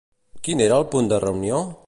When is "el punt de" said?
0.83-1.23